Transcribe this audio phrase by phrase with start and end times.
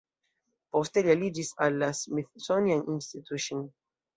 [0.77, 3.63] Poste li aliĝis al la "Smithsonian Institution".